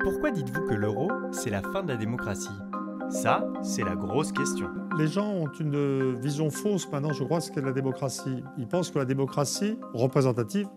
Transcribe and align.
Pourquoi 0.00 0.30
dites-vous 0.30 0.64
que 0.66 0.74
l'euro, 0.74 1.10
c'est 1.32 1.50
la 1.50 1.60
fin 1.60 1.82
de 1.82 1.88
la 1.88 1.96
démocratie? 1.96 2.48
Ça, 3.10 3.48
c'est 3.62 3.82
la 3.82 3.96
grosse 3.96 4.30
question. 4.32 4.68
Les 4.96 5.08
gens 5.08 5.28
ont 5.28 5.50
une 5.58 6.14
vision 6.20 6.50
fausse 6.50 6.90
maintenant, 6.90 7.12
je 7.12 7.24
crois, 7.24 7.40
ce 7.40 7.50
qu'est 7.50 7.60
la 7.60 7.72
démocratie. 7.72 8.44
Ils 8.58 8.68
pensent 8.68 8.90
que 8.90 8.98
la 8.98 9.04
démocratie 9.04 9.78
représentative, 9.94 10.68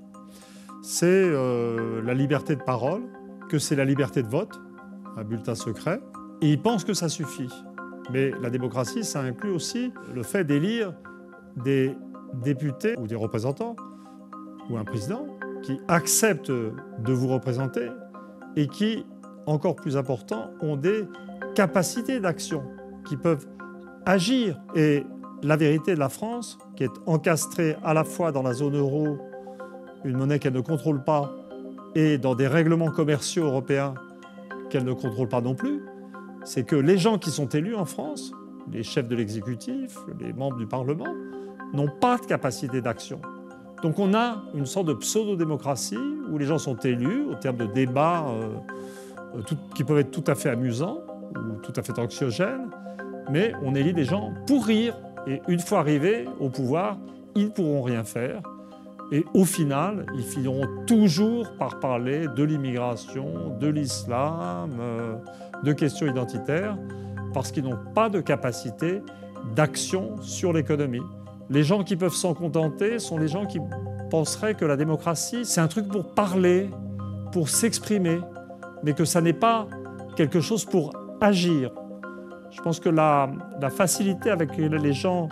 c'est 0.81 1.05
euh, 1.05 2.01
la 2.01 2.13
liberté 2.15 2.55
de 2.55 2.63
parole, 2.63 3.03
que 3.47 3.59
c'est 3.59 3.75
la 3.75 3.85
liberté 3.85 4.23
de 4.23 4.27
vote, 4.27 4.59
un 5.17 5.23
bulletin 5.23 5.55
secret, 5.55 6.01
et 6.41 6.49
ils 6.49 6.61
pensent 6.61 6.83
que 6.83 6.95
ça 6.95 7.07
suffit. 7.07 7.49
Mais 8.11 8.31
la 8.41 8.49
démocratie, 8.49 9.03
ça 9.03 9.21
inclut 9.21 9.51
aussi 9.51 9.93
le 10.13 10.23
fait 10.23 10.43
d'élire 10.43 10.95
des 11.57 11.95
députés 12.33 12.95
ou 12.97 13.07
des 13.07 13.15
représentants 13.15 13.75
ou 14.69 14.77
un 14.77 14.83
président 14.83 15.27
qui 15.61 15.79
acceptent 15.87 16.51
de 16.51 17.13
vous 17.13 17.27
représenter 17.27 17.89
et 18.55 18.67
qui, 18.67 19.05
encore 19.45 19.75
plus 19.75 19.97
important, 19.97 20.51
ont 20.61 20.75
des 20.75 21.07
capacités 21.55 22.19
d'action, 22.19 22.63
qui 23.05 23.17
peuvent 23.17 23.47
agir. 24.05 24.59
Et 24.75 25.05
la 25.43 25.55
vérité 25.55 25.95
de 25.95 25.99
la 25.99 26.09
France, 26.09 26.57
qui 26.75 26.83
est 26.83 26.91
encastrée 27.05 27.75
à 27.83 27.93
la 27.93 28.03
fois 28.03 28.31
dans 28.31 28.43
la 28.43 28.53
zone 28.53 28.77
euro, 28.77 29.17
une 30.03 30.17
monnaie 30.17 30.39
qu'elle 30.39 30.53
ne 30.53 30.61
contrôle 30.61 31.03
pas, 31.03 31.31
et 31.95 32.17
dans 32.17 32.35
des 32.35 32.47
règlements 32.47 32.91
commerciaux 32.91 33.45
européens 33.45 33.93
qu'elle 34.69 34.85
ne 34.85 34.93
contrôle 34.93 35.27
pas 35.27 35.41
non 35.41 35.55
plus, 35.55 35.81
c'est 36.43 36.63
que 36.63 36.75
les 36.75 36.97
gens 36.97 37.17
qui 37.17 37.29
sont 37.29 37.47
élus 37.49 37.75
en 37.75 37.85
France, 37.85 38.31
les 38.71 38.83
chefs 38.83 39.07
de 39.07 39.15
l'exécutif, 39.15 39.97
les 40.19 40.33
membres 40.33 40.57
du 40.57 40.67
Parlement, 40.67 41.13
n'ont 41.73 41.89
pas 41.99 42.17
de 42.17 42.25
capacité 42.25 42.81
d'action. 42.81 43.21
Donc 43.81 43.97
on 43.97 44.13
a 44.13 44.43
une 44.53 44.65
sorte 44.65 44.87
de 44.87 44.93
pseudo-démocratie 44.93 45.97
où 46.29 46.37
les 46.37 46.45
gens 46.45 46.59
sont 46.59 46.75
élus 46.75 47.25
au 47.29 47.35
terme 47.35 47.57
de 47.57 47.65
débats 47.65 48.25
euh, 48.27 48.49
euh, 49.35 49.41
qui 49.75 49.83
peuvent 49.83 49.97
être 49.97 50.11
tout 50.11 50.23
à 50.27 50.35
fait 50.35 50.49
amusants 50.49 50.99
ou 51.35 51.59
tout 51.61 51.73
à 51.75 51.81
fait 51.81 51.97
anxiogènes, 51.97 52.69
mais 53.31 53.53
on 53.63 53.73
élit 53.73 53.93
des 53.93 54.03
gens 54.03 54.31
pour 54.45 54.65
rire. 54.65 54.95
Et 55.27 55.41
une 55.47 55.59
fois 55.59 55.79
arrivés 55.79 56.25
au 56.39 56.49
pouvoir, 56.49 56.97
ils 57.35 57.45
ne 57.45 57.49
pourront 57.49 57.81
rien 57.81 58.03
faire. 58.03 58.41
Et 59.11 59.25
au 59.33 59.45
final, 59.45 60.05
ils 60.15 60.23
finiront 60.23 60.67
toujours 60.87 61.51
par 61.57 61.79
parler 61.79 62.27
de 62.27 62.43
l'immigration, 62.43 63.57
de 63.59 63.67
l'islam, 63.67 64.71
euh, 64.79 65.15
de 65.63 65.73
questions 65.73 66.07
identitaires, 66.07 66.77
parce 67.33 67.51
qu'ils 67.51 67.63
n'ont 67.63 67.79
pas 67.93 68.09
de 68.09 68.21
capacité 68.21 69.01
d'action 69.55 70.15
sur 70.21 70.53
l'économie. 70.53 71.01
Les 71.51 71.63
gens 71.63 71.83
qui 71.83 71.97
peuvent 71.97 72.13
s'en 72.13 72.33
contenter 72.33 72.97
sont 72.97 73.17
les 73.17 73.27
gens 73.27 73.45
qui 73.45 73.59
penseraient 74.09 74.55
que 74.55 74.63
la 74.63 74.77
démocratie, 74.77 75.43
c'est 75.43 75.59
un 75.59 75.67
truc 75.67 75.89
pour 75.89 76.13
parler, 76.13 76.69
pour 77.33 77.49
s'exprimer, 77.49 78.21
mais 78.83 78.93
que 78.93 79.03
ça 79.03 79.19
n'est 79.19 79.33
pas 79.33 79.67
quelque 80.15 80.39
chose 80.39 80.63
pour 80.63 80.93
agir. 81.19 81.71
Je 82.51 82.61
pense 82.61 82.79
que 82.79 82.87
la, 82.87 83.29
facilité 83.69 84.29
avec 84.29 84.51
laquelle 84.51 84.75
les 84.75 84.93
gens 84.93 85.27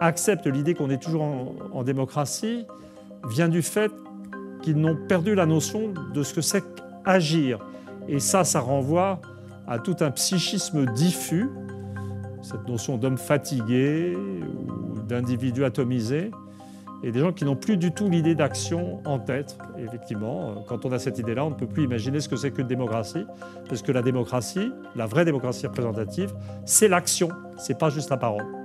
acceptent 0.00 0.48
l'idée 0.48 0.74
qu'on 0.74 0.90
est 0.90 1.00
toujours 1.00 1.22
en, 1.72 1.84
démocratie 1.84 2.66
vient 3.28 3.48
du 3.48 3.62
fait 3.62 3.92
qu'ils 4.62 4.78
n'ont 4.78 4.96
perdu 5.06 5.36
la 5.36 5.46
notion 5.46 5.94
de 6.12 6.24
ce 6.24 6.34
que 6.34 6.40
c'est 6.40 6.64
qu'agir. 7.04 7.60
Et 8.08 8.18
ça, 8.18 8.42
ça 8.42 8.58
renvoie 8.58 9.20
à 9.68 9.78
tout 9.78 9.96
un 10.00 10.10
psychisme 10.10 10.86
diffus, 10.86 11.48
cette 12.42 12.66
notion 12.66 12.96
d'homme 12.96 13.16
fatigué 13.16 14.16
d'individus 15.12 15.64
atomisés 15.64 16.30
et 17.02 17.12
des 17.12 17.20
gens 17.20 17.32
qui 17.32 17.44
n'ont 17.44 17.56
plus 17.56 17.76
du 17.76 17.92
tout 17.92 18.08
l'idée 18.08 18.34
d'action 18.34 19.00
en 19.04 19.18
tête. 19.18 19.58
effectivement, 19.78 20.50
euh, 20.50 20.54
quand 20.66 20.84
on 20.84 20.92
a 20.92 20.98
cette 20.98 21.18
idée-là, 21.18 21.44
on 21.44 21.50
ne 21.50 21.54
peut 21.54 21.66
plus 21.66 21.84
imaginer 21.84 22.20
ce 22.20 22.28
que 22.28 22.36
c'est 22.36 22.50
qu'une 22.50 22.68
démocratie, 22.68 23.26
parce 23.68 23.82
que 23.82 23.92
la 23.92 24.02
démocratie, 24.02 24.72
la 24.96 25.06
vraie 25.06 25.24
démocratie 25.24 25.66
représentative, 25.66 26.32
c'est 26.64 26.88
l'action, 26.88 27.28
c'est 27.58 27.78
pas 27.78 27.90
juste 27.90 28.10
la 28.10 28.16
parole. 28.16 28.61